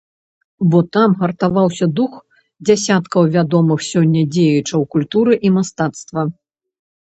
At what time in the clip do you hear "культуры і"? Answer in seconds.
4.99-5.57